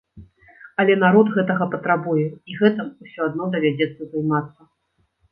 [0.83, 4.61] Але народ гэтага патрабуе, і гэтым усё адно давядзецца займацца.